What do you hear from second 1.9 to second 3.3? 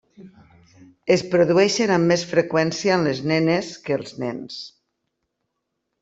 amb més freqüència en les